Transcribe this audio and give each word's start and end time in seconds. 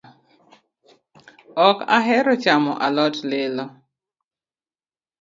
Ok 1.67 1.77
ahero 1.97 2.33
chamo 2.43 2.71
alot 2.85 3.15
lilo 3.29 3.65